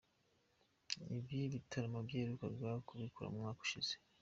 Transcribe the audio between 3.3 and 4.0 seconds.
mu mwaka ushize.